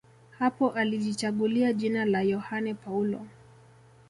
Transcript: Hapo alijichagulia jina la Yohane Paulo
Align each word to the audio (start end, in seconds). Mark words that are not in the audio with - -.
Hapo 0.39 0.69
alijichagulia 0.71 1.73
jina 1.73 2.05
la 2.05 2.21
Yohane 2.21 2.73
Paulo 2.73 3.25